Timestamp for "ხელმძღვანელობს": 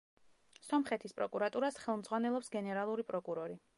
1.83-2.51